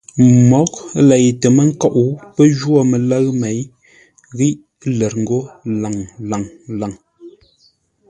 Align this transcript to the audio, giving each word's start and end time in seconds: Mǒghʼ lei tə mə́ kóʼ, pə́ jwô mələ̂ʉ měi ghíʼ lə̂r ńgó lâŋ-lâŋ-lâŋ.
Mǒghʼ 0.49 0.75
lei 1.09 1.27
tə 1.41 1.47
mə́ 1.55 1.65
kóʼ, 1.81 1.97
pə́ 2.35 2.45
jwô 2.57 2.79
mələ̂ʉ 2.91 3.25
měi 3.41 3.59
ghíʼ 4.37 4.55
lə̂r 4.97 5.13
ńgó 5.21 5.39
lâŋ-lâŋ-lâŋ. 5.81 6.93